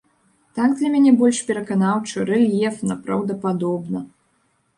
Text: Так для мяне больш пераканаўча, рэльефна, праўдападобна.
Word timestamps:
Так 0.59 0.71
для 0.77 0.89
мяне 0.93 1.11
больш 1.19 1.41
пераканаўча, 1.49 2.25
рэльефна, 2.31 2.99
праўдападобна. 3.05 4.05